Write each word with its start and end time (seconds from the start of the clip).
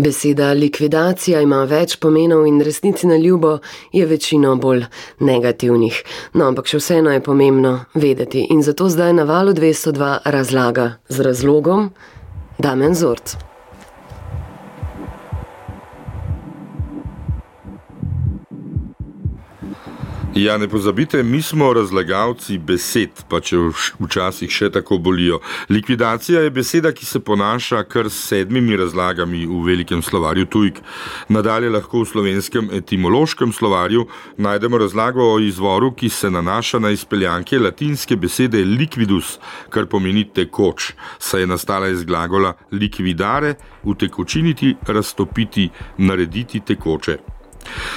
Beseda 0.00 0.52
likvidacija 0.52 1.40
ima 1.44 1.64
več 1.68 1.96
pomenov 2.00 2.46
in 2.48 2.60
resnici 2.64 3.06
na 3.06 3.16
ljubo 3.16 3.58
je 3.92 4.06
večino 4.06 4.54
bolj 4.56 4.86
negativnih. 5.20 6.02
No, 6.32 6.46
ampak 6.48 6.70
še 6.70 6.80
vseeno 6.80 7.12
je 7.12 7.24
pomembno 7.24 7.74
vedeti 7.94 8.46
in 8.50 8.62
zato 8.62 8.88
zdaj 8.88 9.12
na 9.18 9.28
valu 9.28 9.52
202 9.52 10.16
razlaga 10.24 10.90
z 11.08 11.28
razlogom 11.28 11.90
Damen 12.58 12.94
Zort. 12.94 13.49
Ja, 20.34 20.58
ne 20.58 20.68
pozabite, 20.68 21.22
mi 21.22 21.42
smo 21.42 21.72
razlagalci 21.72 22.58
besed, 22.62 23.24
pa 23.28 23.40
če 23.42 23.58
včasih 23.98 24.52
še 24.54 24.68
tako 24.70 25.00
bolijo. 25.02 25.40
Likvidacija 25.68 26.44
je 26.44 26.52
beseda, 26.54 26.92
ki 26.94 27.06
se 27.06 27.18
ponaša 27.18 27.80
kar 27.90 28.06
s 28.06 28.28
sedmimi 28.28 28.76
razlagami 28.78 29.40
v 29.50 29.62
velikem 29.66 30.04
slovarju 30.06 30.46
tujk. 30.46 30.78
Nadalje 31.34 31.72
lahko 31.74 32.04
v 32.04 32.10
slovenskem 32.12 32.70
etimološkem 32.78 33.50
slovarju 33.50 34.06
najdemo 34.38 34.78
razlago 34.78 35.26
o 35.32 35.40
izvoru, 35.42 35.90
ki 35.98 36.08
se 36.08 36.30
nanaša 36.30 36.78
na 36.78 36.94
izpeljanke 36.94 37.58
latinske 37.58 38.14
besede 38.14 38.62
liquidus, 38.62 39.40
kar 39.66 39.90
pomeni 39.90 40.28
tekoč, 40.30 40.92
saj 41.18 41.42
je 41.42 41.50
nastala 41.50 41.90
iz 41.90 42.06
glagola 42.06 42.54
likvidare, 42.70 43.56
utekočiniti, 43.82 44.76
raztopiti, 44.86 45.68
narediti 45.98 46.62
tekoče. 46.62 47.18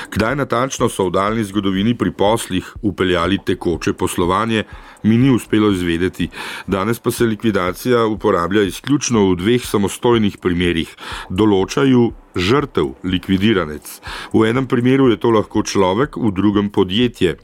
Kdaj 0.09 0.35
natančno 0.35 0.89
so 0.89 1.07
v 1.07 1.13
daljni 1.15 1.43
zgodovini 1.43 1.95
pri 1.97 2.11
poslih 2.11 2.73
upeljali 2.81 3.39
tekoče 3.45 3.93
poslovanje, 3.93 4.63
mi 5.03 5.17
ni 5.17 5.31
uspelo 5.31 5.71
izvedeti. 5.71 6.29
Danes 6.67 6.99
pa 6.99 7.11
se 7.11 7.25
likvidacija 7.25 8.05
uporablja 8.05 8.63
izključno 8.63 9.29
v 9.29 9.35
dveh 9.35 9.65
samostojnih 9.65 10.37
primerih. 10.37 10.95
Določajo 11.29 12.11
žrtev, 12.35 12.93
likvidiranec. 13.03 13.89
V 14.33 14.45
enem 14.49 14.67
primeru 14.67 15.09
je 15.11 15.19
to 15.21 15.29
lahko 15.33 15.63
človek, 15.63 16.17
v 16.17 16.31
drugem 16.33 16.69
podjetje. 16.69 17.35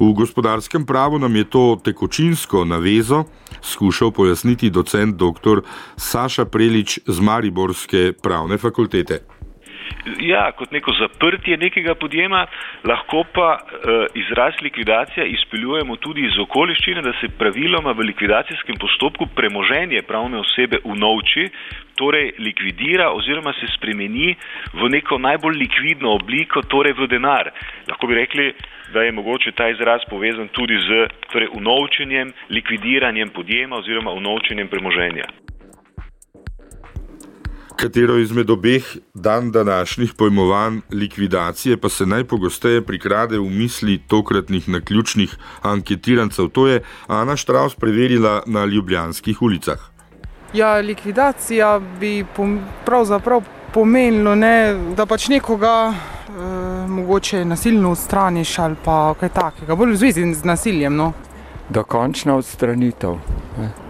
V 0.00 0.12
gospodarskem 0.16 0.86
pravu 0.86 1.18
nam 1.18 1.36
je 1.36 1.44
to 1.44 1.64
tekočinsko 1.84 2.64
navezo 2.64 3.24
skušal 3.62 4.10
pojasniti 4.10 4.70
docent 4.70 5.16
dr. 5.16 5.60
Saša 5.96 6.44
Prelič 6.44 7.00
z 7.06 7.20
Mariborske 7.20 8.12
pravne 8.22 8.58
fakultete 8.58 9.39
ja, 10.20 10.52
kot 10.52 10.72
neko 10.72 10.92
zaprtje 10.98 11.56
nekega 11.56 11.94
podjema, 11.94 12.46
lahko 12.84 13.24
pa 13.34 13.48
uh, 13.58 14.06
izraz 14.14 14.54
likvidacija 14.62 15.24
izpeljujemo 15.24 15.96
tudi 15.96 16.24
iz 16.26 16.38
okoliščine, 16.38 17.02
da 17.02 17.12
se 17.20 17.28
praviloma 17.38 17.92
v 17.92 18.06
likvidacijskem 18.10 18.76
postopku 18.80 19.26
premoženje 19.36 20.02
pravne 20.02 20.38
osebe 20.38 20.78
unovči, 20.84 21.48
torej 21.96 22.32
likvidira 22.38 23.10
oziroma 23.12 23.52
se 23.52 23.66
spremeni 23.76 24.34
v 24.72 24.88
neko 24.88 25.18
najbolj 25.18 25.58
likvidno 25.58 26.14
obliko, 26.16 26.62
torej 26.62 26.96
v 26.98 27.06
denar. 27.06 27.50
Lahko 27.88 28.06
bi 28.06 28.14
rekli, 28.14 28.52
da 28.92 29.02
je 29.02 29.12
mogoče 29.12 29.52
ta 29.52 29.68
izraz 29.68 30.00
povezan 30.10 30.48
tudi 30.48 30.78
z 30.88 31.06
torej, 31.32 31.48
unovčenjem, 31.52 32.32
likvidiranjem 32.50 33.28
podjema 33.28 33.76
oziroma 33.76 34.10
unovčenjem 34.10 34.68
premoženja. 34.68 35.49
Katero 37.80 38.18
izmed 38.18 38.50
obeh 38.50 38.84
dan 39.14 39.50
današnjih 39.52 40.12
pojmovanj 40.14 40.80
likvidacije 40.90 41.76
pa 41.76 41.88
se 41.88 42.06
najpogosteje 42.06 42.82
prikrade 42.86 43.38
v 43.38 43.44
misli 43.50 43.98
tokratnih 44.08 44.68
naključnih 44.68 45.36
anketirancev? 45.62 46.48
To 46.48 46.66
je 46.68 46.82
Ana 47.06 47.36
Štraus 47.36 47.74
preverila 47.74 48.42
na 48.46 48.64
ljubljanskih 48.64 49.42
ulicah. 49.42 49.78
Ja, 50.52 50.74
likvidacija 50.76 51.80
bi 52.00 52.24
pravzaprav 52.84 53.42
pomenilo, 53.74 54.34
ne, 54.34 54.76
da 54.96 55.06
pač 55.06 55.28
nekoga 55.28 55.92
e, 55.92 56.32
mogoče 56.88 57.44
nasilno 57.44 57.90
odstraniš 57.90 58.58
ali 58.58 58.76
pa 58.84 59.14
kaj 59.20 59.28
takega, 59.28 59.74
bolj 59.74 59.92
v 59.92 59.96
zvezi 59.96 60.34
z 60.34 60.44
nasiljem. 60.44 60.96
No. 60.96 61.12
Dokončna 61.68 62.36
odstranitev. 62.36 63.16
Ne 63.58 63.89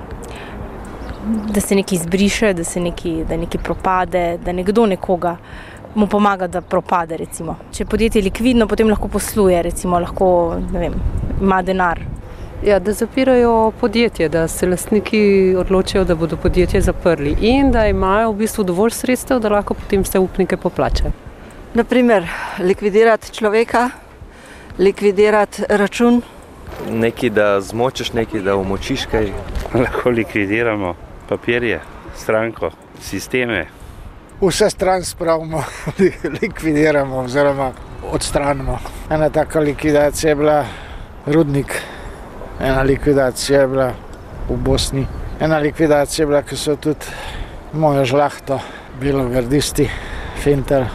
da 1.26 1.60
se 1.60 1.74
nekaj 1.74 1.96
izbriše, 1.96 2.52
da 2.54 2.64
se 2.64 2.80
nekaj, 2.80 3.24
da 3.28 3.36
nekaj 3.36 3.62
propade, 3.62 4.38
da 4.44 4.52
nekdo 4.52 4.86
nekoga 4.86 5.36
mu 5.94 6.06
pomaga, 6.06 6.46
da 6.46 6.60
propade. 6.60 7.16
Recimo. 7.16 7.56
Če 7.72 7.82
je 7.82 7.86
podjetje 7.86 8.22
likvidno, 8.22 8.66
potem 8.66 8.88
lahko 8.88 9.08
posluje, 9.08 9.62
recimo, 9.62 9.98
lahko 9.98 10.56
vem, 10.72 10.94
ima 11.40 11.62
denar. 11.62 12.00
Ja, 12.64 12.78
da 12.78 12.92
zapirajo 12.92 13.72
podjetje, 13.80 14.28
da 14.28 14.48
se 14.48 14.68
lastniki 14.68 15.54
odločijo, 15.58 16.04
da 16.04 16.14
bodo 16.14 16.36
podjetje 16.36 16.80
zaprli 16.80 17.36
in 17.40 17.70
da 17.72 17.86
imajo 17.88 18.32
v 18.32 18.42
bistvu 18.42 18.64
dovolj 18.68 18.92
sredstev, 18.92 19.40
da 19.40 19.48
lahko 19.48 19.74
potem 19.74 20.04
vse 20.04 20.20
upnike 20.20 20.56
poplačajo. 20.56 21.12
Naprimer, 21.74 22.28
likvidirati 22.58 23.32
človeka, 23.32 23.88
likvidirati 24.78 25.64
račun. 25.68 26.20
Nekaj, 26.90 27.30
da 27.30 27.60
zmočiš, 27.60 28.12
nekaj, 28.12 28.42
da 28.44 28.56
umočiš 28.56 29.06
kaj. 29.10 29.32
Lahko 29.80 30.10
likvidiramo 30.10 30.94
papirje, 31.30 31.80
stranko, 32.16 32.70
sisteme. 33.00 33.66
Vse 34.40 34.70
stran 34.70 35.04
spravimo, 35.04 35.62
likvidiramo 36.42 37.18
oziroma 37.18 37.72
odstranimo. 38.12 38.78
Ena 39.10 39.30
taka 39.30 39.60
likvidacija 39.60 40.30
je 40.30 40.36
bila 40.36 40.64
rudnik, 41.26 41.82
ena 42.60 42.82
likvidacija 42.82 43.60
je 43.60 43.68
bila 43.68 43.92
v 44.48 44.56
Bosni, 44.56 45.06
ena 45.40 45.58
likvidacija 45.58 46.22
je 46.22 46.26
bila, 46.26 46.42
ki 46.42 46.56
so 46.56 46.76
tudi 46.76 47.06
mojo 47.72 48.04
žlahto, 48.04 48.58
bilo 49.00 49.28
gardisti, 49.28 49.86
finter. 50.42 50.86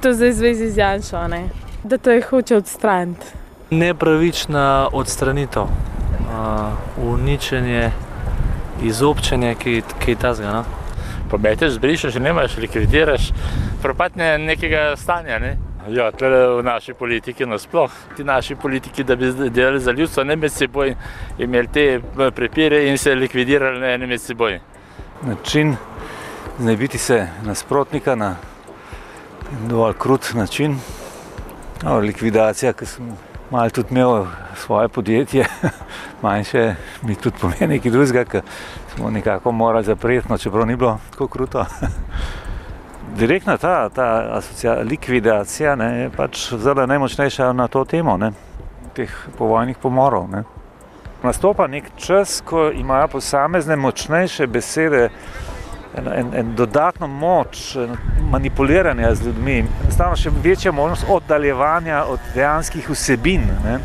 To 0.00 0.12
zdaj 0.12 0.32
zvezi 0.32 0.70
z 0.70 0.78
Janšo, 0.78 1.28
ne? 1.28 1.48
da 1.84 1.98
to 1.98 2.10
je 2.10 2.22
hoče 2.22 2.56
odstraniti. 2.56 3.26
Nepravična 3.70 4.88
odstranitev, 4.92 5.62
uh, 5.62 7.08
uničenje 7.12 7.90
izobčenje, 8.86 9.54
ki, 9.54 9.82
ki 10.04 10.10
je 10.10 10.16
ta 10.16 10.34
zgana. 10.34 10.64
Pobejte, 11.30 11.70
zbrišeš, 11.70 12.14
ne 12.20 12.30
imaš, 12.30 12.56
likvidiraš, 12.56 13.30
propadne 13.82 14.38
nekega 14.38 14.92
stanja. 14.96 15.38
Ne? 15.38 15.56
Ja, 15.88 16.10
v 16.58 16.62
naši 16.62 16.94
politiki 16.94 17.46
nasploh. 17.46 17.90
Ti 18.16 18.24
naši 18.24 18.54
politiki, 18.56 19.04
da 19.04 19.16
bi 19.16 19.32
delali 19.50 19.80
za 19.80 19.92
ljudstvo, 19.92 20.24
ne 20.24 20.36
med 20.36 20.52
seboj, 20.52 20.94
imeli 21.38 21.68
te 21.68 21.84
eh, 21.94 22.30
prepire 22.30 22.88
in 22.88 22.98
se 22.98 23.14
likvidirali 23.14 23.80
ne, 23.80 23.98
ne 23.98 24.06
med 24.06 24.20
seboj. 24.20 24.60
Način 25.22 25.76
znebiti 26.58 26.98
se 26.98 27.28
nasprotnika 27.44 28.14
na 28.14 28.36
dovolj 29.68 29.94
krut 29.98 30.34
način. 30.34 30.78
No, 31.82 31.98
likvidacija, 31.98 32.72
ki 32.72 32.86
smo 32.86 33.16
malo 33.54 33.70
tudi 33.70 33.88
imel 33.90 34.26
svoje 34.56 34.88
podjetje, 34.88 35.44
manjše, 36.22 36.74
mi 37.02 37.14
tudi 37.14 37.36
pomeni 37.40 37.74
nekaj 37.74 37.90
drugega, 37.90 38.24
ker 38.24 38.42
smo 38.94 39.10
nekako 39.10 39.52
morali 39.52 39.84
zapreti, 39.84 40.28
no, 40.28 40.38
čeprav 40.38 40.66
ni 40.66 40.76
bilo 40.76 40.98
tako 41.10 41.28
kruto. 41.28 41.64
Direktna 43.18 43.56
ta, 43.56 43.88
ta 43.88 44.32
likvidacija 44.82 45.76
ne, 45.76 46.00
je 46.00 46.10
pač 46.10 46.52
zelo 46.54 46.86
najmočnejša 46.86 47.52
na 47.52 47.68
to 47.68 47.84
temo, 47.84 48.16
ne, 48.16 48.32
teh 48.94 49.14
povojnih 49.38 49.78
pomorov. 49.78 50.26
Ne. 50.30 50.42
Nastopa 51.22 51.66
nek 51.66 51.92
čas, 51.96 52.40
ko 52.44 52.70
imajo 52.70 53.08
posamezne 53.08 53.76
močnejše 53.76 54.46
besede 54.46 55.08
en, 55.94 56.08
en, 56.12 56.34
en 56.34 56.54
dodatno 56.56 57.06
moč 57.06 57.76
manipuliranja 58.34 59.14
z 59.14 59.26
ljudmi, 59.26 59.58
enostavno 59.84 60.16
še 60.18 60.32
večja 60.42 60.72
možnost 60.72 61.06
oddaljevanja 61.08 62.04
od 62.10 62.32
dejanskih 62.34 62.90
vsebin. 62.90 63.46
Ne. 63.64 63.78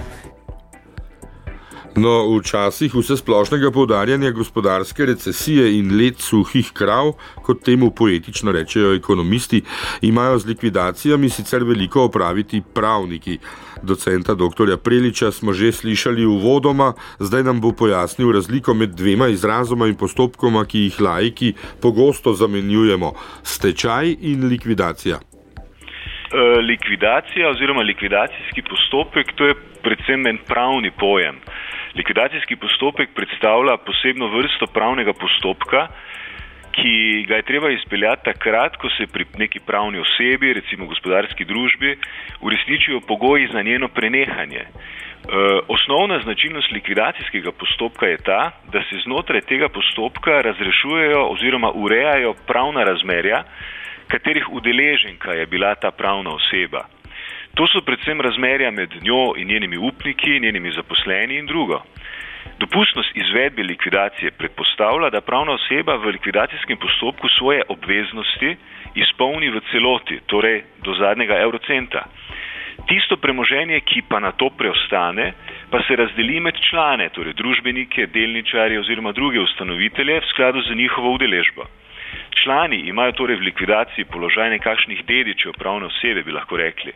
No, 2.00 2.14
včasih 2.38 2.94
vse 2.96 3.18
splošnega 3.18 3.72
poudarjanja 3.76 4.32
gospodarske 4.32 5.06
recesije 5.10 5.66
in 5.78 5.92
let 6.00 6.22
suhih 6.24 6.70
krav, 6.74 7.12
kot 7.44 7.64
temu 7.66 7.92
poetično 7.92 8.54
rečejo 8.56 8.94
ekonomisti, 8.96 9.62
imajo 10.02 10.38
z 10.40 10.54
likvidacijami 10.54 11.30
sicer 11.30 11.66
veliko 11.68 12.06
opraviti 12.08 12.62
pravniki. 12.74 13.40
Docenta 13.84 14.36
dr. 14.36 14.78
Preliča 14.84 15.32
smo 15.32 15.54
že 15.54 15.72
slišali 15.72 16.26
v 16.26 16.36
vodoma, 16.44 16.94
zdaj 17.20 17.44
nam 17.44 17.62
bo 17.62 17.72
pojasnil 17.72 18.32
razliko 18.32 18.74
med 18.74 18.90
dvema 18.96 19.28
izrazoma 19.28 19.88
in 19.88 19.96
postopkoma, 19.96 20.66
ki 20.66 20.80
jih 20.80 21.02
laiki 21.02 21.54
pogosto 21.82 22.34
zamenjujemo: 22.34 23.14
stečaj 23.44 24.16
in 24.22 24.48
likvidacija. 24.52 25.20
E, 25.20 26.62
likvidacija 26.62 27.50
oziroma 27.50 27.82
likvidacijski 27.82 28.62
postopek, 28.62 29.34
to 29.36 29.46
je 29.46 29.56
predvsem 29.84 30.28
en 30.28 30.38
pravni 30.48 30.92
pojem. 30.92 31.40
Likvidacijski 31.96 32.56
postopek 32.56 33.10
predstavlja 33.16 33.78
posebno 33.78 34.28
vrsto 34.38 34.68
pravnega 34.68 35.14
postopka, 35.14 35.88
ki 36.82 37.26
ga 37.28 37.36
je 37.36 37.48
treba 37.52 37.72
izpeljati 37.72 38.24
takrat, 38.24 38.78
ko 38.78 38.90
se 38.90 39.08
pri 39.08 39.26
neki 39.38 39.60
pravni 39.60 40.00
osebi, 40.00 40.54
recimo 40.54 40.86
gospodarski 40.86 41.46
družbi, 41.46 41.98
uresničijo 42.42 43.02
pogoji 43.08 43.50
za 43.54 43.62
njeno 43.62 43.88
prenehanje. 43.88 44.64
E, 44.64 44.70
osnovna 45.68 46.20
značilnost 46.24 46.72
likvidacijskega 46.72 47.52
postopka 47.52 48.06
je 48.06 48.18
ta, 48.18 48.52
da 48.72 48.80
se 48.90 49.02
znotraj 49.04 49.42
tega 49.42 49.70
postopka 49.70 50.42
razrešujejo 50.42 51.28
oziroma 51.34 51.72
urejajo 51.72 52.34
pravna 52.48 52.84
razmerja, 52.84 53.44
katerih 54.08 54.50
udeleženka 54.50 55.32
je 55.32 55.46
bila 55.46 55.76
ta 55.76 55.92
pravna 55.92 56.30
oseba. 56.30 56.86
To 57.56 57.68
so 57.68 57.82
predvsem 57.82 58.22
razmerja 58.22 58.72
med 58.72 58.90
njo 59.04 59.34
in 59.38 59.48
njenimi 59.48 59.78
upniki, 59.78 60.40
njenimi 60.40 60.72
zaposleni 60.72 61.38
in 61.38 61.46
drugo. 61.46 61.84
Dopustnost 62.60 63.16
izvedbe 63.16 63.64
likvidacije 63.64 64.32
predpostavlja, 64.32 65.10
da 65.10 65.22
pravna 65.22 65.52
oseba 65.52 65.96
v 65.96 66.12
likvidacijskem 66.16 66.78
postopku 66.78 67.30
svoje 67.30 67.64
obveznosti 67.68 68.56
izpolni 68.96 69.50
v 69.50 69.62
celoti, 69.72 70.20
torej 70.28 70.64
do 70.84 70.94
zadnjega 70.94 71.40
evrocenta. 71.40 72.04
Tisto 72.88 73.18
premoženje, 73.18 73.80
ki 73.80 74.02
pa 74.10 74.20
na 74.20 74.32
to 74.32 74.50
preostane, 74.50 75.34
pa 75.72 75.82
se 75.88 75.96
razdeli 75.96 76.40
med 76.40 76.60
člane, 76.70 77.10
torej 77.10 77.34
družbenike, 77.34 78.08
delničarje 78.08 78.80
oziroma 78.80 79.12
druge 79.12 79.40
ustanovitelje 79.40 80.20
v 80.20 80.30
skladu 80.34 80.62
z 80.62 80.76
njihovo 80.76 81.12
udeležbo. 81.16 81.64
Člani 82.44 82.80
imajo 82.92 83.12
torej 83.12 83.36
v 83.36 83.48
likvidaciji 83.52 84.06
položaj 84.12 84.50
nekakšnih 84.50 85.06
dedičev 85.06 85.54
pravne 85.60 85.86
osebe, 85.86 86.24
bi 86.24 86.32
lahko 86.32 86.58
rekli. 86.58 86.92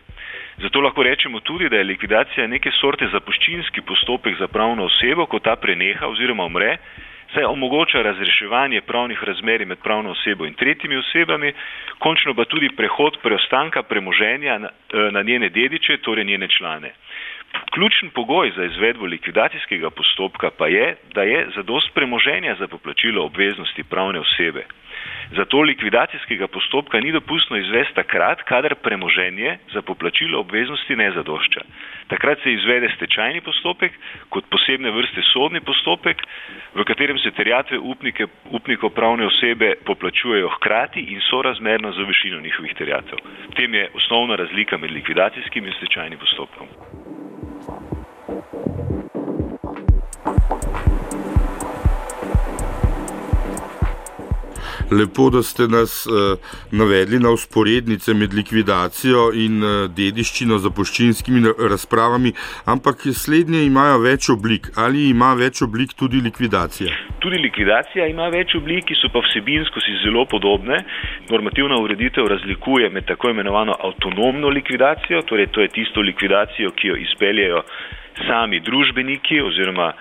Zato 0.58 0.82
lahko 0.82 1.04
rečemo 1.04 1.40
tudi, 1.40 1.70
da 1.70 1.78
je 1.78 1.84
likvidacija 1.84 2.48
neke 2.48 2.72
sorte 2.72 3.08
zapuščinski 3.12 3.82
postopek 3.82 4.38
za 4.40 4.48
pravno 4.48 4.86
osebo, 4.86 5.26
ko 5.26 5.40
ta 5.40 5.56
preneha 5.56 6.08
oziroma 6.08 6.46
umre, 6.46 6.78
saj 7.34 7.44
omogoča 7.44 8.02
razreševanje 8.02 8.82
pravnih 8.82 9.24
razmeri 9.24 9.66
med 9.66 9.78
pravno 9.84 10.12
osebo 10.12 10.46
in 10.46 10.54
tretjimi 10.54 10.96
osebami, 10.98 11.54
končno 12.00 12.34
pa 12.34 12.46
tudi 12.46 12.70
prehod 12.78 13.18
preostanka 13.24 13.84
premoženja 13.84 14.58
na, 14.58 14.70
eh, 14.70 15.12
na 15.12 15.22
njene 15.22 15.50
dediče, 15.50 15.98
torej 15.98 16.26
njene 16.26 16.48
člane. 16.48 16.94
Ključen 17.74 18.10
pogoj 18.10 18.52
za 18.56 18.64
izvedbo 18.64 19.06
likvidacijskega 19.06 19.90
postopka 19.90 20.50
pa 20.58 20.68
je, 20.68 20.96
da 21.14 21.24
je 21.24 21.48
zadost 21.56 21.94
premoženja 21.94 22.56
za 22.60 22.68
poplačilo 22.68 23.26
obveznosti 23.26 23.84
pravne 23.84 24.20
osebe. 24.20 24.66
Zato 25.36 25.62
likvidacijskega 25.62 26.48
postopka 26.48 27.00
ni 27.00 27.12
dopustno 27.12 27.58
izvesti 27.58 27.96
takrat, 27.96 28.44
kadar 28.44 28.76
premoženje 28.76 29.58
za 29.74 29.82
poplačilo 29.82 30.40
obveznosti 30.40 30.96
ne 30.96 31.12
zadošča. 31.12 31.62
Takrat 32.08 32.44
se 32.44 32.54
izvede 32.54 32.90
stečajni 32.96 33.42
postopek 33.42 33.92
kot 34.30 34.46
posebne 34.50 34.92
vrste 34.92 35.22
sodni 35.34 35.62
postopek, 35.62 36.22
v 36.76 36.84
katerem 36.84 37.20
se 37.20 37.32
terjatve 37.32 37.80
upnike, 37.80 38.28
upnikov 38.52 38.90
pravne 38.90 39.26
osebe 39.26 39.74
poplačujejo 39.86 40.50
hkrati 40.50 41.00
in 41.00 41.22
sorazmerno 41.30 41.92
za 41.92 42.04
višino 42.04 42.40
njihovih 42.40 42.74
terjatev. 42.74 43.18
Tem 43.56 43.74
je 43.74 43.90
osnovna 43.94 44.36
razlika 44.36 44.78
med 44.78 44.92
likvidacijskim 44.92 45.66
in 45.66 45.74
stečajnim 45.74 46.20
postopkom. 46.20 46.68
Lepo, 54.94 55.30
da 55.30 55.44
ste 55.44 55.68
nas 55.68 56.06
uh, 56.06 56.38
navedli 56.72 57.20
na 57.20 57.30
usporednice 57.30 58.14
med 58.14 58.34
likvidacijo 58.34 59.32
in 59.34 59.64
uh, 59.64 59.72
dediščino 59.90 60.60
za 60.60 60.70
poščinskimi 60.70 61.54
razpravami, 61.70 62.34
ampak 62.66 63.08
slednje 63.14 63.66
imajo 63.66 63.98
več 64.06 64.30
oblik. 64.30 64.70
Ali 64.76 65.10
ima 65.10 65.34
več 65.34 65.62
oblik 65.66 65.98
tudi 65.98 66.22
likvidacija? 66.22 67.13
Tudi 67.24 67.38
likvidacija 67.40 68.06
ima 68.12 68.26
več 68.28 68.52
oblik, 68.60 68.90
ki 68.90 68.98
so 69.00 69.08
pa 69.08 69.22
vsebinsko 69.24 69.80
si 69.80 69.94
zelo 70.02 70.26
podobne. 70.28 70.82
Normativna 71.30 71.78
ureditev 71.80 72.28
razlikuje 72.28 72.90
med 72.92 73.08
tako 73.08 73.32
imenovano 73.32 73.78
avtonomno 73.80 74.52
likvidacijo, 74.52 75.22
torej 75.30 75.48
to 75.56 75.64
je 75.64 75.72
tisto 75.78 76.04
likvidacijo, 76.04 76.74
ki 76.76 76.92
jo 76.92 77.00
izpeljajo 77.06 77.64
sami 78.28 78.60
družbeniki 78.60 79.40
oziroma 79.42 79.94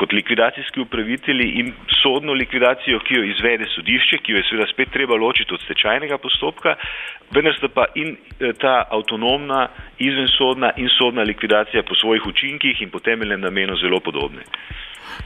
kot 0.00 0.12
likvidacijski 0.16 0.80
upravitelji 0.80 1.46
in 1.60 1.72
sodno 2.02 2.32
likvidacijo, 2.32 2.98
ki 3.04 3.14
jo 3.14 3.24
izvede 3.28 3.66
sodišče, 3.74 4.18
ki 4.24 4.32
jo 4.32 4.38
je 4.38 4.44
seveda 4.48 4.66
spet 4.72 4.92
treba 4.96 5.18
ločiti 5.20 5.54
od 5.54 5.60
stečajnega 5.66 6.18
postopka, 6.18 6.76
vendar 7.34 7.56
sta 7.58 7.68
pa 7.68 7.90
in 7.94 8.14
eh, 8.16 8.54
ta 8.60 8.86
avtonomna, 8.90 9.66
izvensodna 9.98 10.72
in 10.76 10.88
sodna 10.96 11.28
likvidacija 11.28 11.82
po 11.82 11.94
svojih 11.94 12.26
učinkih 12.26 12.82
in 12.82 12.90
po 12.90 13.04
temeljnem 13.04 13.40
namenu 13.40 13.76
zelo 13.76 14.00
podobne. 14.00 14.46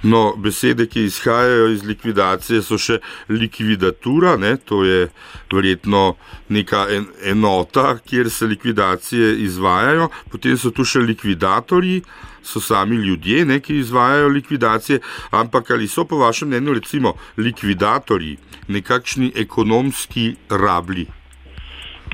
No, 0.02 0.34
besede, 0.36 0.86
ki 0.86 1.04
izhajajo 1.08 1.68
iz 1.72 1.84
likvidacije, 1.84 2.62
so 2.62 2.78
še 2.78 3.00
likvidatura, 3.28 4.36
ne? 4.36 4.56
to 4.56 4.84
je 4.84 5.08
verjetno 5.52 6.14
neka 6.48 6.86
en, 6.90 7.06
enota, 7.24 7.98
kjer 8.04 8.30
se 8.30 8.46
likvidacije 8.46 9.34
izvajajo, 9.46 10.10
potem 10.30 10.58
so 10.58 10.70
tu 10.74 10.84
še 10.84 11.02
likvidatorji, 11.04 12.02
so 12.44 12.60
sami 12.60 12.96
ljudje, 13.00 13.44
ne, 13.48 13.60
ki 13.60 13.78
izvajajo 13.80 14.28
likvidacije, 14.28 15.00
ampak 15.30 15.70
ali 15.70 15.88
so 15.88 16.04
po 16.04 16.18
vašem 16.20 16.48
mnenju 16.48 16.74
recimo 16.74 17.14
likvidatorji 17.36 18.36
nekakšni 18.68 19.32
ekonomski 19.36 20.34
rabli? 20.50 21.06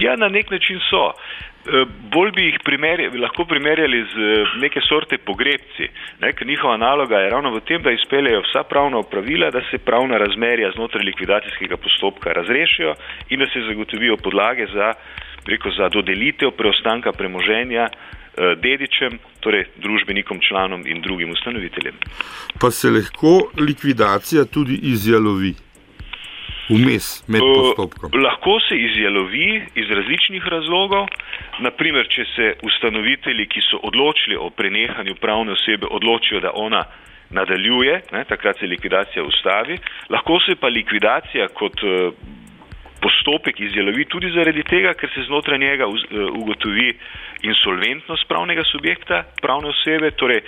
Ja, 0.00 0.17
na 0.17 0.29
nek 0.29 0.50
način 0.50 0.81
so. 0.91 1.12
Eh, 1.61 1.85
bolj 2.12 2.31
bi 2.32 2.44
jih 2.47 2.58
primerjali, 2.64 3.19
lahko 3.20 3.44
primerjali 3.44 3.99
z 4.12 4.17
eh, 4.17 4.52
neke 4.62 4.81
sorte 4.81 5.19
pogrebci, 5.19 5.91
ne, 6.20 6.32
ker 6.32 6.47
njihova 6.47 6.76
naloga 6.81 7.19
je 7.20 7.31
ravno 7.31 7.50
v 7.52 7.61
tem, 7.69 7.82
da 7.82 7.93
izpeljejo 7.93 8.41
vsa 8.47 8.62
pravna 8.64 8.99
opravila, 8.99 9.50
da 9.50 9.61
se 9.70 9.79
pravna 9.79 10.17
razmerja 10.19 10.73
znotraj 10.76 11.05
likvidacijskega 11.05 11.76
postopka 11.76 12.32
razrešijo 12.32 12.94
in 13.29 13.44
da 13.44 13.47
se 13.52 13.67
zagotovijo 13.69 14.17
podlage 14.17 14.67
za, 14.73 14.94
preko, 15.44 15.70
za 15.76 15.88
dodelitev 15.88 16.56
preostanka 16.56 17.12
premoženja 17.12 17.85
eh, 17.85 18.56
dedičem, 18.56 19.19
torej 19.41 19.67
družbenikom, 19.76 20.41
članom 20.41 20.87
in 20.87 21.02
drugim 21.05 21.31
ustanoviteljem. 21.31 21.94
Pa 22.61 22.70
se 22.70 22.88
lahko 22.88 23.50
likvidacija 23.58 24.44
tudi 24.44 24.81
izjalovi 24.82 25.55
vmes 26.71 27.11
med 27.29 27.43
postopkom? 27.43 28.11
Uh, 28.13 28.23
lahko 28.23 28.57
se 28.69 28.79
izjalovi 28.79 29.63
iz 29.75 29.91
različnih 29.91 30.47
razlogov. 30.47 31.07
Naprimer, 31.61 32.09
če 32.09 32.25
se 32.35 32.55
ustanovitelji, 32.63 33.47
ki 33.47 33.63
so 33.69 33.81
odločili 33.83 34.37
o 34.37 34.51
prenehanju 34.51 35.15
pravne 35.21 35.53
osebe, 35.59 35.87
odločijo, 35.91 36.41
da 36.41 36.55
ona 36.55 36.85
nadaljuje, 37.31 38.01
ne, 38.13 38.25
takrat 38.25 38.59
se 38.59 38.67
likvidacija 38.67 39.25
ustavi. 39.25 39.79
Lahko 40.11 40.41
se 40.47 40.57
pa 40.61 40.69
likvidacija 40.69 41.49
kot 41.55 41.83
uh, 41.83 42.15
postopek 43.01 43.61
izjalovi 43.61 44.05
tudi 44.05 44.31
zaradi 44.35 44.63
tega, 44.63 44.95
ker 44.95 45.11
se 45.15 45.25
znotraj 45.27 45.59
njega 45.59 45.87
uh, 45.87 45.97
ugotovi 46.43 46.93
insolventnost 47.43 48.29
pravnega 48.29 48.65
subjekta, 48.73 49.23
pravne 49.43 49.69
osebe, 49.69 50.11
torej 50.11 50.43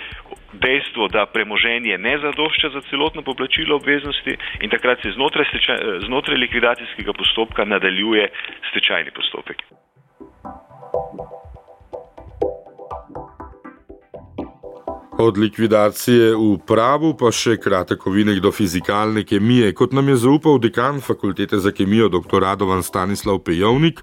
dejstvo, 0.53 1.07
da 1.07 1.25
premoženje 1.25 1.97
ne 1.97 2.17
zadošča 2.17 2.69
za 2.69 2.81
celotno 2.89 3.21
poplačilo 3.21 3.75
obveznosti 3.75 4.37
in 4.61 4.69
takrat 4.69 5.01
se 5.01 5.11
znotraj, 5.11 5.45
stečaj, 5.45 5.77
znotraj 6.05 6.37
likvidacijskega 6.37 7.13
postopka 7.13 7.65
nadaljuje 7.65 8.29
stečajni 8.69 9.11
postopek. 9.11 9.57
Od 15.23 15.37
likvidacije 15.37 16.35
v 16.35 16.57
pravu 16.67 17.13
pa 17.15 17.29
še 17.31 17.53
kratek 17.63 18.01
ovinek 18.09 18.41
do 18.43 18.49
fizikalne 18.51 19.21
kemije. 19.23 19.69
Kot 19.71 19.93
nam 19.95 20.09
je 20.11 20.17
zaupal 20.19 20.57
dekan 20.59 20.99
fakultete 20.99 21.61
za 21.63 21.71
kemijo 21.71 22.09
dr. 22.11 22.43
Radovan 22.43 22.83
Stanislav 22.83 23.39
Pejovnik, 23.39 24.01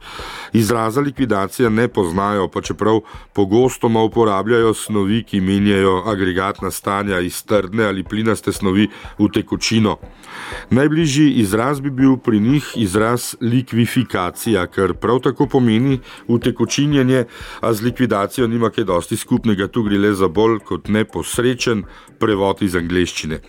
izraza 0.56 1.04
likvidacija 1.04 1.68
ne 1.68 1.88
poznajo, 1.88 2.48
pa 2.48 2.62
čeprav 2.64 3.02
pogostoma 3.36 4.00
uporabljajo 4.08 4.72
snovi, 4.74 5.20
ki 5.28 5.42
menjajo 5.44 5.98
agregatna 6.08 6.70
stanja 6.70 7.20
iz 7.20 7.42
trdne 7.44 7.84
ali 7.92 8.04
plinaste 8.04 8.52
snovi 8.52 8.88
v 9.18 9.28
tekočino. 9.28 9.98
Najbližji 10.70 11.32
izraz 11.42 11.80
bi 11.80 11.90
bil 11.90 12.16
pri 12.16 12.40
njih 12.40 12.72
izraz 12.76 13.34
likvifikacija, 13.40 14.66
kar 14.66 14.94
prav 14.94 15.20
tako 15.20 15.46
pomeni 15.46 16.00
utekočinjenje, 16.26 17.24
a 17.60 17.72
z 17.72 17.82
likvidacijo 17.82 18.46
nima 18.46 18.70
kaj 18.70 18.84
dosti 18.84 19.16
skupnega, 19.16 19.68
tu 19.68 19.82
gre 19.82 19.98
le 19.98 20.14
za 20.14 20.28
bolj 20.28 20.58
kot 20.64 20.88
ne 20.88 21.00
neposrečen 21.00 21.84
prevod 22.20 22.62
iz 22.62 22.76
angleščine. 22.76 23.40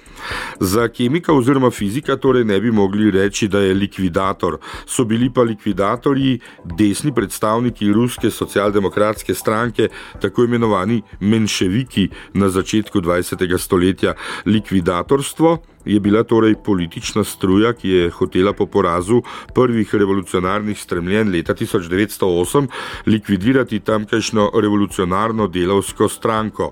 Za 0.60 0.88
kemika 0.94 1.34
oziroma 1.36 1.72
fizika 1.72 2.16
torej 2.22 2.46
ne 2.48 2.60
bi 2.62 2.72
mogli 2.72 3.12
reči, 3.12 3.50
da 3.52 3.60
je 3.60 3.76
likvidator, 3.76 4.58
so 4.86 5.06
bili 5.06 5.30
pa 5.34 5.44
likvidatorji 5.48 6.40
desni 6.78 7.14
predstavniki 7.16 7.92
ruske 7.94 8.32
socialdemokratske 8.32 9.36
stranke, 9.36 9.90
tako 10.22 10.48
imenovani 10.48 11.02
menševiki 11.20 12.08
na 12.34 12.50
začetku 12.50 13.02
20. 13.02 13.58
stoletja. 13.58 14.16
Likvidatorstvo 14.46 15.58
je 15.86 16.00
bila 16.00 16.24
torej 16.24 16.56
politična 16.66 17.24
struja, 17.24 17.74
ki 17.74 17.90
je 17.90 18.10
hotela 18.10 18.54
po 18.54 18.66
porazu 18.66 19.22
prvih 19.56 19.96
revolucionarnih 19.96 20.80
stremljen 20.80 21.32
leta 21.32 21.54
1908 21.54 22.68
likvidirati 23.06 23.80
tamkajšnjo 23.80 24.52
revolucionarno 24.54 25.48
delovsko 25.48 26.10
stranko. 26.10 26.72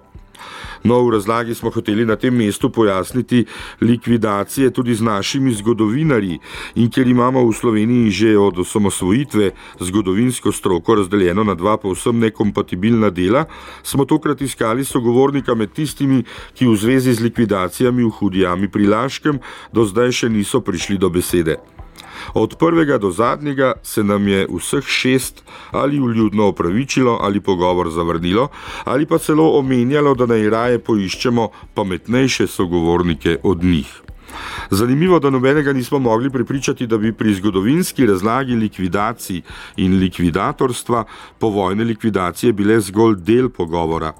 No, 0.83 1.03
v 1.03 1.11
razlagi 1.11 1.55
smo 1.55 1.69
hoteli 1.69 2.05
na 2.05 2.15
tem 2.15 2.35
mestu 2.35 2.69
pojasniti 2.69 3.45
likvidacije 3.81 4.69
tudi 4.71 4.95
z 4.95 5.01
našimi 5.01 5.51
zgodovinarji 5.53 6.39
in 6.75 6.89
ker 6.89 7.07
imamo 7.07 7.43
v 7.45 7.53
Sloveniji 7.53 8.11
že 8.11 8.37
od 8.37 8.59
osamosvojitve 8.59 9.51
zgodovinsko 9.79 10.51
stroko 10.51 10.95
razdeljeno 10.95 11.43
na 11.43 11.55
dva 11.55 11.77
povsem 11.77 12.19
nekompatibilna 12.19 13.09
dela, 13.09 13.45
smo 13.83 14.05
tokrat 14.05 14.41
iskali 14.41 14.85
sogovornika 14.85 15.55
med 15.55 15.73
tistimi, 15.73 16.23
ki 16.53 16.67
v 16.67 16.75
zvezi 16.75 17.13
z 17.13 17.23
likvidacijami 17.27 18.03
v 18.03 18.09
hudijami 18.09 18.71
pri 18.71 18.87
Laškem 18.87 19.39
do 19.73 19.85
zdaj 19.85 20.11
še 20.11 20.29
niso 20.29 20.61
prišli 20.61 20.97
do 20.97 21.09
besede. 21.09 21.78
Od 22.33 22.55
prvega 22.55 22.97
do 22.97 23.11
zadnjega 23.11 23.73
se 23.83 24.03
nam 24.03 24.27
je 24.27 24.47
vseh 24.57 24.85
šest 24.85 25.43
ali 25.71 25.99
vljudno 25.99 26.47
opravičilo 26.47 27.17
ali 27.21 27.41
pogovor 27.41 27.89
zavrnilo, 27.89 28.47
ali 28.83 29.05
pa 29.05 29.17
celo 29.17 29.57
omenjalo, 29.59 30.15
da 30.15 30.25
naj 30.25 30.49
raje 30.49 30.79
poiščemo 30.79 31.49
pametnejše 31.73 32.47
sogovornike 32.47 33.37
od 33.43 33.63
njih. 33.63 34.01
Zanimivo, 34.69 35.19
da 35.19 35.29
nobenega 35.29 35.73
nismo 35.73 35.99
mogli 35.99 36.29
prepričati, 36.29 36.87
da 36.87 36.97
bi 36.97 37.13
pri 37.13 37.33
zgodovinski 37.33 38.05
razlagi 38.05 38.55
likvidacij 38.55 39.41
in 39.77 39.99
likvidatorstva 39.99 41.03
povojne 41.39 41.83
likvidacije 41.83 42.53
bile 42.53 42.79
zgolj 42.81 43.15
del 43.15 43.49
pogovora. 43.49 44.13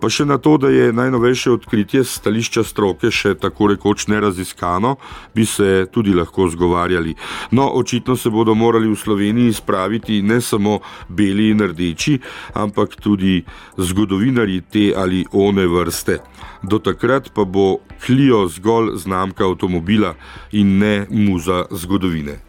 Pa 0.00 0.10
še 0.10 0.24
na 0.24 0.38
to, 0.38 0.56
da 0.56 0.68
je 0.68 0.92
najnovejše 0.92 1.50
odkritje 1.50 2.04
stališča 2.04 2.64
stroke 2.64 3.10
še 3.10 3.34
tako 3.34 3.70
rekoč 3.72 4.06
neraziskano, 4.08 4.96
bi 5.34 5.46
se 5.46 5.86
tudi 5.92 6.14
lahko 6.14 6.48
zgovarjali. 6.48 7.14
No, 7.50 7.68
očitno 7.74 8.16
se 8.16 8.30
bodo 8.30 8.54
morali 8.54 8.88
v 8.88 8.96
Sloveniji 8.96 9.52
spraviti 9.52 10.22
ne 10.22 10.40
samo 10.40 10.80
beli 11.08 11.50
in 11.50 11.60
rdeči, 11.60 12.18
ampak 12.54 12.96
tudi 13.00 13.42
zgodovinari 13.76 14.60
te 14.60 14.92
ali 14.96 15.24
one 15.32 15.66
vrste. 15.66 16.18
Do 16.62 16.78
takrat 16.78 17.30
pa 17.34 17.44
bo 17.44 17.78
Clio 17.98 18.46
zgolj 18.48 18.96
znamka 18.96 19.44
avtomobila 19.44 20.14
in 20.52 20.78
ne 20.78 21.06
muza 21.10 21.64
zgodovine. 21.70 22.47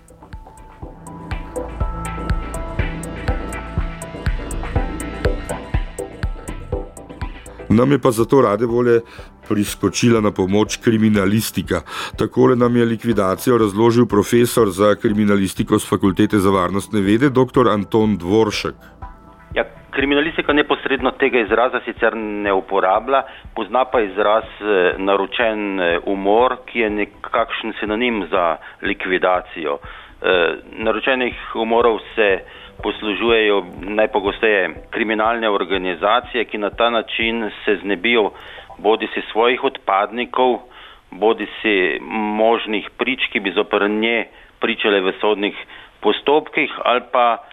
Nam 7.80 7.92
je 7.92 8.00
pa 8.00 8.12
zato 8.12 8.42
rade 8.42 8.66
volje 8.66 9.02
priskočila 9.48 10.22
na 10.22 10.32
pomoč 10.32 10.78
kriminalistika. 10.84 11.82
Takole 12.18 12.56
nam 12.56 12.76
je 12.76 12.86
likvidacijo 12.86 13.58
razložil 13.58 14.06
profesor 14.06 14.72
za 14.72 14.96
kriminalistiko 14.96 15.80
z 15.80 15.88
Fakultete 15.88 16.40
za 16.40 16.50
varnostne 16.50 17.02
vede, 17.02 17.30
dr. 17.30 17.70
Anton 17.72 18.18
Dvoršek. 18.18 18.76
Ja, 19.56 19.64
kriminalistika 20.00 20.54
neposredno 20.54 21.12
tega 21.20 21.40
izraza 21.40 21.82
sicer 21.86 22.16
ne 22.16 22.54
uporablja, 22.54 23.24
pozna 23.56 23.82
pa 23.92 24.00
izraz 24.02 24.46
eh, 24.62 24.94
naročen 24.98 25.80
eh, 25.80 25.98
umor, 26.08 26.56
ki 26.66 26.80
je 26.80 26.90
nekakšen 26.90 27.74
sinonim 27.80 28.22
za 28.32 28.46
likvidacijo. 28.82 29.76
Eh, 29.76 30.56
naročenih 30.88 31.56
umorov 31.56 32.00
se 32.16 32.30
poslužujejo 32.84 33.66
najpogosteje 34.00 34.70
kriminalne 34.90 35.50
organizacije, 35.50 36.46
ki 36.46 36.58
na 36.58 36.70
ta 36.70 36.90
način 36.90 37.50
se 37.66 37.76
znebijo 37.82 38.32
bodi 38.78 39.08
si 39.14 39.22
svojih 39.32 39.64
odpadnikov, 39.64 40.62
bodi 41.12 41.48
si 41.62 42.00
možnih 42.40 42.88
prič, 42.98 43.28
ki 43.34 43.40
bi 43.40 43.52
zoprnje 43.52 44.30
pričale 44.64 45.02
v 45.02 45.14
sodnih 45.20 45.56
postopkih 46.00 46.72
ali 46.84 47.02
pa 47.12 47.44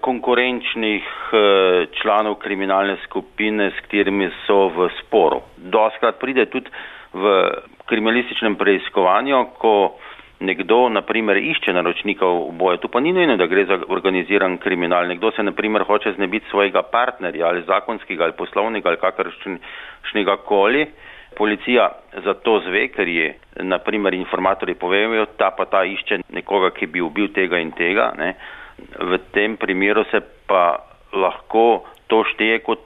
konkurenčnih 0.00 1.02
eh, 1.32 1.86
članov 2.02 2.34
kriminalne 2.34 2.96
skupine, 3.04 3.70
s 3.70 3.80
katerimi 3.82 4.30
so 4.46 4.68
v 4.68 4.88
sporu. 5.00 5.40
Doskrat 5.56 6.18
pride 6.20 6.46
tudi 6.46 6.70
v 7.12 7.50
kriminalističnem 7.86 8.56
preiskovanju, 8.56 9.44
ko 9.58 9.98
nekdo, 10.40 10.88
na 10.88 11.02
primer, 11.02 11.36
išče 11.36 11.72
naročnika 11.72 12.26
v 12.26 12.52
boju. 12.58 12.76
Tu 12.76 12.88
pa 12.88 13.00
ni 13.00 13.12
nujno, 13.12 13.36
da 13.36 13.46
gre 13.46 13.64
za 13.64 13.78
organiziran 13.88 14.58
kriminal. 14.58 15.06
Nekdo 15.08 15.30
se, 15.30 15.42
na 15.42 15.52
primer, 15.52 15.82
hoče 15.82 16.12
znebiti 16.12 16.46
svojega 16.50 16.82
partnerja 16.82 17.46
ali 17.46 17.62
zakonskega 17.66 18.24
ali 18.24 18.38
poslovnega 18.38 18.88
ali 18.88 18.98
kakršnega 19.02 20.36
koli. 20.46 20.86
Policija 21.36 21.88
za 22.24 22.34
to 22.34 22.60
zve, 22.66 22.88
ker 22.88 23.08
je, 23.08 23.34
na 23.66 23.78
primer, 23.78 24.14
informatorji 24.14 24.74
povejo, 24.74 25.26
ta 25.36 25.50
pa 25.50 25.64
ta 25.64 25.84
išče 25.84 26.20
nekoga, 26.30 26.70
ki 26.70 26.86
bi 26.86 27.00
ubil 27.00 27.32
tega 27.34 27.58
in 27.58 27.72
tega. 27.72 28.12
Ne. 28.18 28.34
V 28.78 29.18
tem 29.32 29.56
primeru 29.56 30.04
se 30.10 30.20
pa 30.46 30.78
lahko 31.12 31.84
to 32.06 32.22
šteje 32.28 32.58
kot 32.66 32.82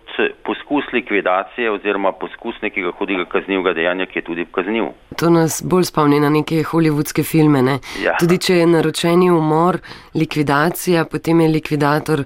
poskus 0.46 0.86
likvidacije 0.92 1.70
oziroma 1.70 2.12
poskus 2.12 2.54
nekega 2.62 2.92
hudega 2.98 3.24
kaznivega 3.30 3.74
dejanja, 3.74 4.06
ki 4.06 4.18
je 4.18 4.24
tudi 4.24 4.46
kazniv. 4.52 4.92
To 5.18 5.30
nas 5.30 5.58
bolj 5.64 5.88
spomni 5.90 6.20
na 6.22 6.30
neke 6.30 6.62
holivudske 6.62 7.22
filme. 7.26 7.62
Ne? 7.62 7.78
Ja. 8.02 8.16
Tudi 8.20 8.38
če 8.38 8.60
je 8.60 8.70
naročeni 8.70 9.30
umor, 9.30 9.80
likvidacija, 10.14 11.04
potem 11.10 11.40
je 11.44 11.52
likvidator, 11.58 12.24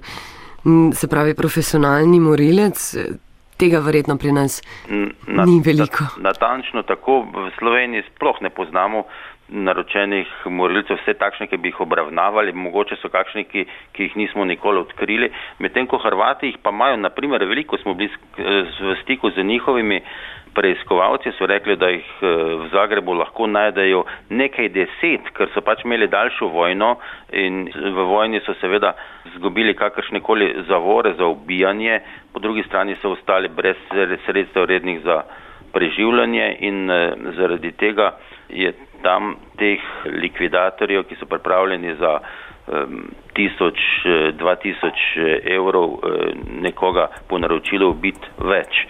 se 0.93 1.09
pravi 1.11 1.35
profesionalni 1.35 2.19
morilec. 2.23 2.87
Tega 3.53 3.79
verjetno 3.85 4.15
pri 4.17 4.31
nas 4.33 4.55
Na, 4.89 5.43
ni 5.45 5.59
veliko. 5.63 6.07
Natančno 6.25 6.81
tako 6.89 7.19
v 7.21 7.51
Sloveniji 7.59 8.01
sploh 8.07 8.41
ne 8.41 8.49
poznamo 8.49 9.03
naročenih 9.49 10.27
morilcev, 10.45 10.97
vse 11.01 11.13
takšne, 11.19 11.47
ki 11.47 11.57
bi 11.57 11.71
jih 11.71 11.81
obravnavali, 11.83 12.53
mogoče 12.55 12.95
so 13.01 13.09
kakšni, 13.11 13.43
ki, 13.49 13.65
ki 13.93 14.07
jih 14.07 14.15
nismo 14.17 14.45
nikoli 14.45 14.79
odkrili. 14.79 15.31
Medtem 15.59 15.87
ko 15.87 15.99
Hrvati 15.99 16.47
jih 16.51 16.61
pa 16.63 16.71
imajo, 16.71 16.97
naprimer, 16.97 17.43
veliko 17.45 17.77
smo 17.77 17.93
bili 17.93 18.11
v 18.37 18.95
stiku 19.01 19.29
z 19.29 19.43
njihovimi 19.43 20.01
preiskovalci, 20.53 21.31
so 21.37 21.45
rekli, 21.49 21.75
da 21.75 21.89
jih 21.89 22.09
v 22.21 22.69
Zagrebu 22.71 23.13
lahko 23.17 23.47
najdejo 23.47 24.03
nekaj 24.29 24.69
deset, 24.69 25.29
ker 25.35 25.49
so 25.53 25.61
pač 25.65 25.83
imeli 25.85 26.07
daljšo 26.07 26.47
vojno 26.53 26.95
in 27.33 27.65
v 27.73 28.05
vojni 28.09 28.41
so 28.45 28.53
seveda 28.61 28.93
zgubili 29.35 29.73
kakršne 29.75 30.21
koli 30.21 30.53
zavore 30.67 31.13
za 31.17 31.25
ubijanje, 31.25 31.99
po 32.33 32.39
drugi 32.39 32.63
strani 32.63 32.95
so 33.01 33.11
ostali 33.17 33.49
brez 33.49 33.75
sredstev 34.25 34.65
rednih 34.69 35.01
za 35.03 35.23
preživljanje 35.73 36.57
in 36.59 36.89
zaradi 37.35 37.71
tega 37.71 38.11
je 38.49 38.73
tam 39.03 39.35
teh 39.59 39.83
likvidatorjev, 40.09 41.05
ki 41.09 41.19
so 41.19 41.29
pripravljeni 41.29 41.95
za 41.99 42.17
um, 42.19 43.03
tisoč, 43.37 43.79
dva 44.39 44.55
tisoč 44.63 45.07
evrov 45.43 45.99
nekoga 46.63 47.09
po 47.27 47.39
naročilu 47.41 47.93
biti 47.93 48.31
več. 48.39 48.85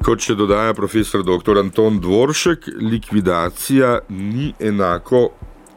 Kot 0.00 0.24
še 0.24 0.32
dodaja 0.32 0.72
profesor 0.72 1.20
dr. 1.20 1.58
Anton 1.60 1.98
Dvoršek, 2.00 2.70
likvidacija 2.80 3.98
ni 4.08 4.48
enako 4.56 5.26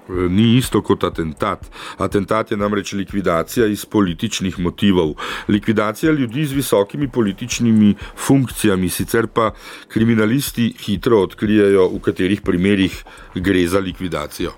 ni 0.10 0.58
isto 0.58 0.82
kot 0.82 1.04
atentat. 1.04 1.60
Atentat 1.98 2.52
je 2.52 2.58
namreč 2.58 2.94
likvidacija 2.94 3.68
iz 3.68 3.86
političnih 3.86 4.60
motivov. 4.60 5.14
Likvidacija 5.48 6.12
ljudi 6.12 6.46
z 6.46 6.56
visokimi 6.56 7.08
političnimi 7.08 7.96
funkcijami, 8.28 8.90
sicer 8.90 9.28
pa 9.36 9.52
kriminalisti 9.88 10.74
hitro 10.86 11.18
odkrijajo, 11.18 11.88
v 11.88 12.02
katerih 12.02 12.42
primerjih 12.46 13.04
gre 13.36 13.68
za 13.68 13.80
likvidacijo. 13.80 14.52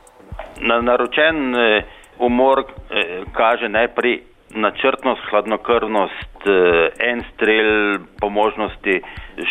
Na 0.62 0.82
naročen 0.82 1.56
umor 2.20 2.64
kaže 3.34 3.70
najprej 3.70 4.22
načrtnost, 4.56 5.22
hladnokrvnost, 5.30 6.48
en 7.00 7.24
strel, 7.34 7.98
po 8.22 8.30
možnosti 8.30 9.02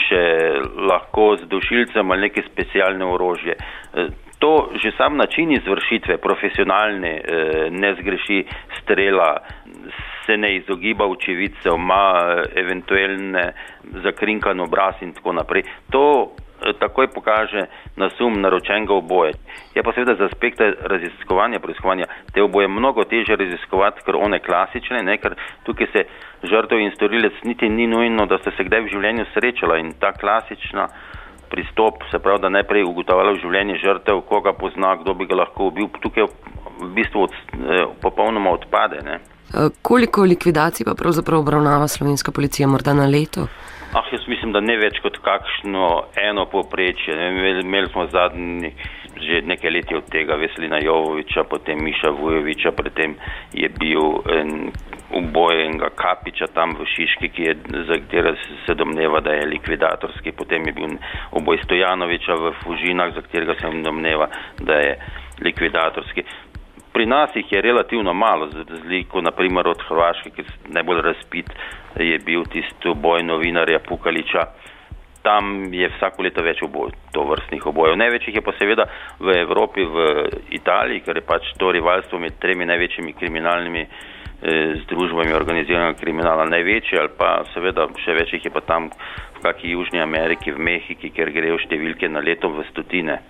še 0.06 0.24
lahko 0.88 1.34
z 1.42 1.48
dušilcem 1.50 2.10
ali 2.10 2.28
neke 2.28 2.44
specialne 2.52 3.04
orožje 3.04 3.56
to 4.44 4.68
že 4.82 4.92
sam 4.96 5.16
način 5.16 5.52
izvršitve, 5.52 6.16
profesionalne, 6.16 7.20
ne 7.70 7.94
zgreši 8.00 8.44
strela, 8.80 9.36
se 10.26 10.36
ne 10.36 10.56
izogiba 10.56 11.06
očividcev, 11.06 11.72
ima 11.74 12.04
eventualne 12.56 13.52
zakrinkan 14.04 14.60
obraz 14.60 14.94
in 15.00 15.14
tako 15.14 15.32
naprej. 15.32 15.62
To 15.90 16.34
takoj 16.78 17.08
pokaže 17.14 17.62
na 17.96 18.10
sum 18.10 18.40
naročenega 18.40 18.94
oboje. 18.94 19.32
Je 19.74 19.82
pa 19.82 19.92
seveda 19.92 20.14
z 20.14 20.28
aspekta 20.28 20.70
raziskovanja, 20.92 21.58
preiskovanja 21.58 22.04
te 22.34 22.42
oboje 22.42 22.68
mnogo 22.68 23.04
teže 23.04 23.36
raziskovati, 23.36 24.04
ker 24.04 24.16
one 24.16 24.38
klasične, 24.38 25.02
ne, 25.02 25.16
ker 25.16 25.34
tukaj 25.64 25.86
se 25.92 26.04
žrtev 26.42 26.80
in 26.80 26.92
storilec 26.96 27.42
niti 27.44 27.68
ni 27.68 27.86
nujno, 27.86 28.26
da 28.26 28.38
sta 28.38 28.52
se 28.56 28.64
kdaj 28.64 28.80
v 28.80 28.92
življenju 28.92 29.24
srečala 29.32 29.78
in 29.78 29.92
ta 30.00 30.12
klasična 30.12 30.88
pristop, 31.54 32.02
se 32.10 32.18
pravi, 32.18 32.42
da 32.42 32.50
najprej 32.50 32.86
ugotavlja 32.88 33.36
življenje 33.42 33.78
žrtev, 33.84 34.24
koga 34.30 34.52
pozna, 34.58 34.96
kdo 35.02 35.14
bi 35.14 35.28
ga 35.30 35.38
lahko 35.44 35.70
ubil, 35.70 35.88
tukaj 36.02 36.26
v 36.80 36.90
bistvu 36.98 37.28
od, 37.28 37.38
eh, 37.54 37.86
popolnoma 38.02 38.56
odpade. 38.58 39.02
Ne. 39.06 39.20
Koliko 39.82 40.24
likvidacij 40.26 40.84
pa 40.84 40.94
pravzaprav 40.98 41.40
obravnava 41.40 41.88
slovenska 41.88 42.32
policija 42.32 42.68
morda 42.68 42.94
na 42.94 43.06
leto? 43.06 43.46
Ah, 43.94 44.02
jaz 44.12 44.26
mislim, 44.28 44.52
da 44.52 44.60
ne 44.60 44.74
več 44.76 44.98
kot 45.02 45.20
kakšno 45.22 45.88
eno 46.18 46.46
poprečje. 46.50 47.14
Imeli 47.62 47.88
smo 47.92 48.06
zadnji 48.10 48.72
že 49.20 49.42
nekaj 49.46 49.70
leti 49.70 49.94
od 49.94 50.08
tega 50.10 50.36
Veselina 50.36 50.78
Jovoviča, 50.82 51.44
potem 51.44 51.78
Miša 51.84 52.10
Vujoviča, 52.10 52.72
predtem 52.72 53.14
je 53.52 53.68
bil 53.68 54.22
en 54.30 54.70
uboj 55.14 55.64
enega 55.66 55.90
kapiča 55.94 56.46
tam 56.54 56.74
v 56.78 56.86
Šiški, 56.86 57.28
ki 57.28 57.42
je, 57.42 57.54
za 57.86 57.98
katero 58.02 58.34
se 58.66 58.74
domneva, 58.74 59.20
da 59.20 59.32
je 59.32 59.46
likvidatorski, 59.46 60.32
potem 60.32 60.66
je 60.66 60.72
bil 60.72 60.96
uboj 61.32 61.58
Stojanoviča 61.64 62.34
v 62.34 62.52
Fužinah, 62.62 63.14
za 63.14 63.22
katerega 63.22 63.54
se 63.60 63.70
domneva, 63.84 64.28
da 64.58 64.74
je 64.74 64.98
likvidatorski. 65.42 66.24
Pri 66.94 67.06
nas 67.06 67.30
jih 67.34 67.52
je 67.52 67.60
relativno 67.60 68.12
malo, 68.14 68.50
z 68.50 68.66
razliko 68.70 69.20
naprimer 69.20 69.68
od 69.68 69.82
Hrvaške, 69.88 70.30
ki 70.30 70.42
je 70.42 70.74
najbolj 70.74 71.02
razpit, 71.02 71.50
je 71.98 72.18
bil 72.18 72.44
tisti 72.44 72.94
boj 72.94 73.22
novinarja 73.22 73.78
Pukaliča 73.78 74.46
tam 75.24 75.72
je 75.72 75.88
vsako 75.96 76.26
leto 76.26 76.44
več 76.44 76.60
oboj, 76.62 76.92
to 77.16 77.24
vrstnih 77.24 77.66
obojev. 77.66 77.96
Največjih 77.96 78.36
je 78.36 78.44
pa 78.44 78.52
seveda 78.58 78.84
v 79.18 79.36
Evropi, 79.40 79.86
v 79.88 80.04
Italiji, 80.52 81.00
ker 81.06 81.16
je 81.16 81.24
pač 81.24 81.48
to 81.58 81.72
rivalstvo 81.72 82.20
med 82.20 82.36
tremi 82.42 82.68
največjimi 82.68 83.16
kriminalnimi 83.16 83.86
eh, 83.86 84.74
združbami 84.84 85.32
organiziranega 85.32 85.96
kriminala 86.00 86.44
največje 86.52 87.00
ali 87.00 87.14
pa 87.18 87.38
seveda 87.54 87.88
še 88.04 88.18
več 88.20 88.36
jih 88.36 88.50
je 88.50 88.52
pa 88.52 88.60
tam 88.68 88.90
v 88.92 89.46
kakšni 89.46 89.72
Južni 89.72 90.04
Ameriki, 90.04 90.52
v 90.52 90.60
Mehiki, 90.60 91.10
kjer 91.10 91.32
grejo 91.32 91.56
številke 91.64 92.12
na 92.12 92.20
leto 92.20 92.52
v 92.52 92.68
stotine. 92.72 93.22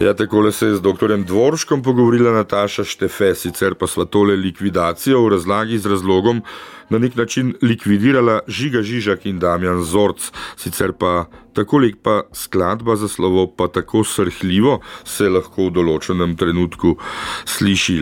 Ja, 0.00 0.14
takole 0.14 0.52
se 0.52 0.66
je 0.66 0.74
z 0.74 0.80
dr. 0.80 1.12
Dvorškom 1.28 1.82
pogovorila 1.82 2.32
Nataša 2.32 2.86
Štefe, 2.88 3.34
sicer 3.36 3.74
pa 3.76 3.84
sva 3.84 4.06
tole 4.08 4.32
likvidacijo 4.32 5.20
v 5.26 5.34
razlagi 5.34 5.76
z 5.78 5.92
razlogom 5.92 6.40
na 6.88 6.98
nek 6.98 7.16
način 7.20 7.52
likvidirala 7.62 8.40
Žiga 8.48 8.80
Žižak 8.82 9.26
in 9.26 9.38
Damjan 9.38 9.82
Zorc, 9.84 10.30
sicer 10.56 10.92
pa 10.96 11.26
tako 11.52 11.78
lepa 11.84 12.22
skladba 12.32 12.96
za 12.96 13.08
slovo, 13.08 13.46
pa 13.46 13.68
tako 13.68 14.00
srhljivo 14.04 14.80
se 15.04 15.28
lahko 15.28 15.68
v 15.68 15.74
določenem 15.76 16.32
trenutku 16.36 16.96
sliši. 17.44 18.00